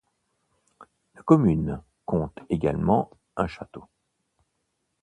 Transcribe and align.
La 1.13 1.21
commune 1.21 1.79
compte 2.07 2.39
également 2.49 3.11
un 3.37 3.45
château. 3.45 3.85